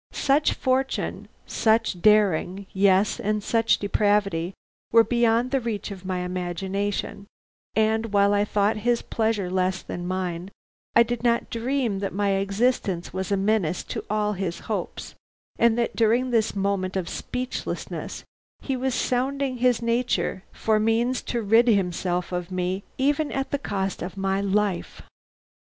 [0.13, 4.55] Such fortune, such daring, yes and such depravity,
[4.91, 7.27] were beyond the reach of my imagination,
[7.75, 10.49] and while I thought his pleasure less than mine,
[10.95, 15.13] I did not dream that my existence was a menace to all his hopes,
[15.59, 18.23] and that during this moment of speechlessness
[18.59, 23.59] he was sounding his nature for means to rid himself of me even at the
[23.59, 25.03] cost of my life.